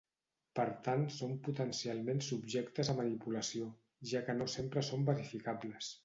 [0.59, 3.67] Per tant són potencialment subjectes a manipulació,
[4.13, 5.91] ja que no sempre són verificables.